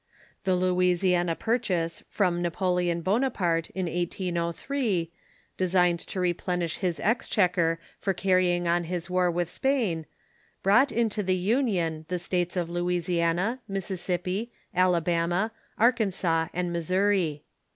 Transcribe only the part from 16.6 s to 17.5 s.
Missouri.